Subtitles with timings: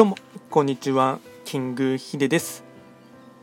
[0.00, 0.16] どうも
[0.48, 2.64] こんにちはキングヒデです。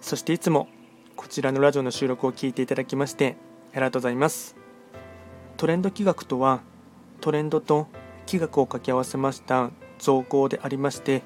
[0.00, 0.68] そしていつも
[1.14, 3.36] こちらのラジオの収録を聞いていただきまして
[3.72, 4.56] ありがとうございます。
[5.58, 6.62] トレンド企画とは
[7.20, 7.88] トレンドと
[8.24, 11.20] 企画を掛け合わせました造語でありまして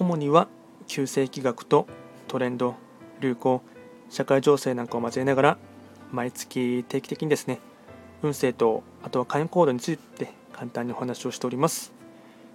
[0.00, 0.48] 主には
[0.88, 1.86] 旧世企画と
[2.26, 2.74] トレンド
[3.20, 3.62] 流行
[4.08, 5.58] 社会情勢なんかを交えながら
[6.10, 7.60] 毎月定期的にですね
[8.24, 12.00] 運勢とあとは会員コードについて簡単にお話をしております。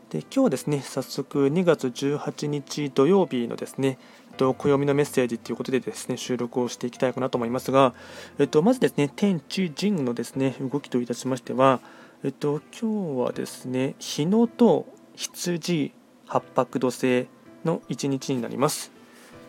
[0.10, 3.98] で今日はですね早速2月18日土曜日のですね
[4.38, 7.94] 暦のメッセージということでですね収録をしていきたいかなと思いますが、
[8.38, 11.80] えっと、まずですね天地人のですね動きといたしましては、
[12.24, 15.94] えっと、今日はですね日野と羊
[16.28, 17.28] 八白土星
[17.64, 18.92] の1日になります。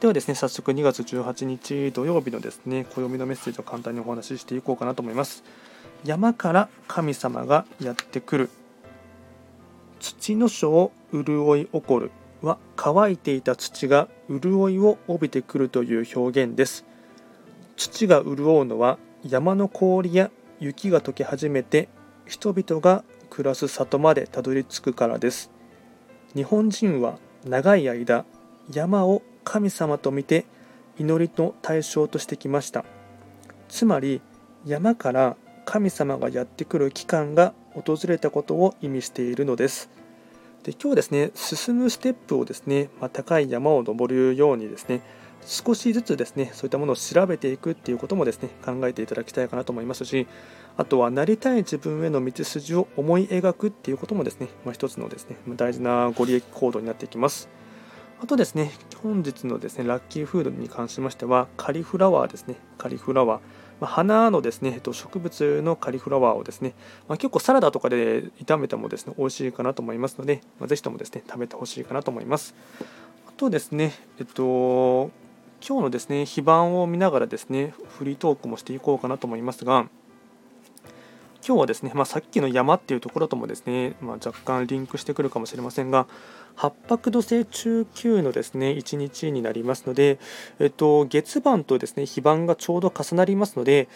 [0.01, 5.43] ではですね早速2月18日土曜日のですね暦のメッセージを簡単にお話ししていこうかなと思います。
[6.05, 8.51] 山から神様がやってくる。
[10.01, 12.11] 土の書を潤い起こる
[12.43, 16.85] は乾いていた土が潤いを帯びてくるという表現です。
[17.77, 20.31] 土が潤うのは山の氷や
[20.61, 21.89] 雪が溶け始めて
[22.27, 25.51] 人々が暮らす里までたどり着くからです。
[26.35, 28.25] 日本人は長い間
[28.71, 30.45] 山を神様と見て
[30.99, 32.85] 祈りの対象としてきました。
[33.69, 34.21] つまり
[34.65, 35.37] 山から
[35.67, 39.91] 神様がやってくる期間が訪れたことを意味しているのです。
[40.63, 45.01] で今日ですね進むステップをですね、まあ、高い山を登るようにですね
[45.43, 50.27] 少しずつですねそういったものを調べていくっていうこともですね考えていただきたいかなと思いますし
[50.77, 57.49] あとはなりたい自分への道筋を思い描くっていうこともですね、まあ、一つのですね大事なご利益行動になっていきます。
[58.21, 58.73] あとですね
[59.03, 63.41] 本日のですねラッキーフードに関しましてはカリフラワーですねカリフラワー
[63.81, 66.75] ま、花のですね、植物のカリフラワーをですね、
[67.09, 72.55] まあ、結構サラダとかで炒めてもですね、美味しいかなと思いますので、まあ、ぜひともですね、食べてほしいかなと思います。
[73.29, 75.11] あとですね、えっと、
[75.67, 79.89] 今日のですね、非番を見ながらですね、フリートークもしていこうかなと思いますが、
[81.47, 86.09] 今日はですね、まあ、さっきの山っていうところともですね、まあ、若干リンクしてくるかもしれませんが、
[86.57, 90.19] 八白土星中級のですね1日になりますので、
[90.59, 93.89] えっと、月番とですね非番がちょうど重なりますので、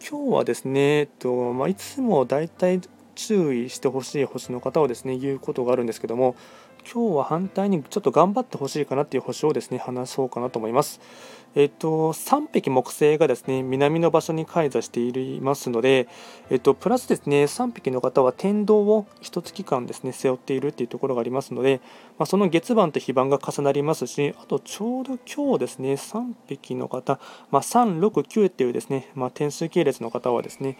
[0.00, 2.80] 今日はですね、えっとまあ、いつもだいたい
[3.16, 6.36] 注意してほしい星の方をですね言うことがあるんですけども、
[6.92, 11.00] 今日は反対にちょっと頑張ってほしいかなっていう星をですね話そうかなと思います。
[11.56, 16.06] えっと、3匹木星がですね南の場所に開座していますので、
[16.50, 21.80] えっと、プラスですね3匹の方は天道を1月間ですね背負っているっていうところがありますので、
[22.18, 27.18] まあ、その月番と非番が重なりますしあとちょうど今日ですね3匹の方、
[27.50, 30.76] まあ、369っていうですね、まあ、点数系列の方はですね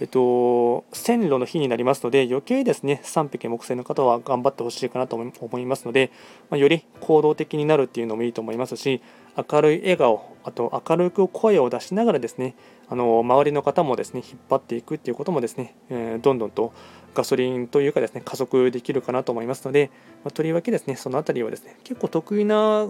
[0.00, 6.10] えっと、線路の日になりますので、余計ですね、3匹木星の方は頑張ってほしいかなと思いますので、
[6.48, 9.02] まあ、より行動的になるっていうのもいいと思いますし、
[9.36, 12.54] 明るい笑顔、あと明るく声を出しながらですね、
[12.88, 16.72] あの周りの方もですね、引っ張っていくっていうこともですね、えー、どんどんと
[17.14, 19.90] ガソリンというかですね、加速できるかなと思いますので、
[20.24, 22.86] まあ、とりわけですね、そのあたりはですね、結構得意な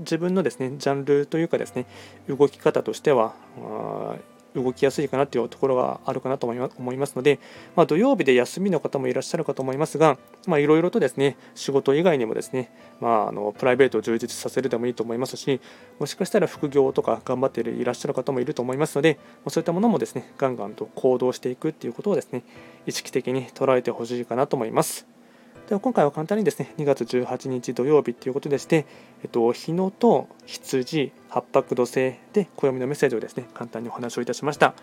[0.00, 1.86] 自分のですね、ジャンルというかですね、
[2.28, 3.34] 動き方としては、
[4.54, 7.38] 動きやすいかなというところがあるかなと思いますので、
[7.76, 15.60] まあ、土曜日で休みの方もいらっしゃるかと思いますが、いろいろとですね仕事以外にもですね、まあ、あのプライベートを充実させるでもいいと思いますし、
[15.98, 19.18] もしかしたら副業とか頑張っていらっしゃる方もいると思いますので、
[19.48, 22.42] そういったものもですねガンガンと行動していくということをですね
[22.86, 25.09] 意識的に捉えてほしいかなと思います。
[25.70, 28.86] では今回は簡単にですね2月18日土曜日ということでして、
[29.22, 34.74] えっと、日野と羊、八白土星で暦のメッセージをですね簡単にお話をいたしました。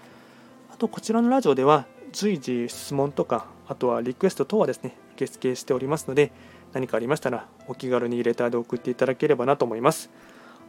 [0.74, 6.32] あとこちらのラジオでは随時質問とかあとはリクエスト等はですね受付しておりますので
[6.72, 10.10] 何かありましたらお気軽にレターで送っていただければなと思います。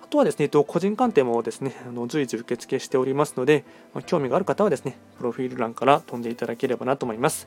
[0.02, 3.64] あとはですね、えっと個人鑑定もですね、あの随時受付しておりますので、
[3.94, 7.46] ま興味がある方はですね、プロフィール欄から飛んでいただければなと思います。